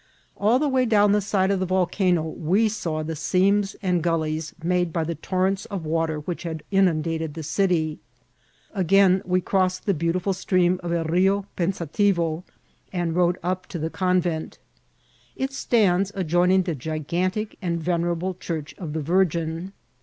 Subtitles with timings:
[0.33, 0.49] COMTBMT OP CIUDAD TISJA.
[0.49, 4.01] 861 All the way down the side of the voleano we saw the seams and
[4.01, 7.99] gullies made by the tonents of water which had inundated the city.
[8.73, 12.43] Again we crossed the beauti ful stream of El Bio Pensativo,
[12.91, 14.57] and rode up to the con vent.
[15.35, 19.71] It stands adjoining the gigantic and venerable church of the Virgin.